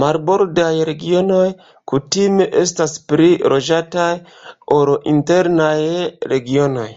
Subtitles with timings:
[0.00, 1.46] Marbordaj regionoj
[1.92, 4.10] kutime estas pli loĝataj
[4.80, 5.72] ol internaj
[6.34, 6.88] regionoj.